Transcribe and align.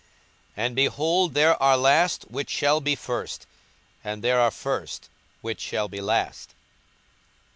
42:013:030 0.57 0.65
And, 0.65 0.75
behold, 0.75 1.33
there 1.35 1.61
are 1.61 1.77
last 1.77 2.23
which 2.23 2.49
shall 2.49 2.81
be 2.81 2.95
first, 2.95 3.45
and 4.03 4.23
there 4.23 4.39
are 4.39 4.49
first 4.49 5.09
which 5.41 5.61
shall 5.61 5.87
be 5.87 6.01
last. 6.01 6.55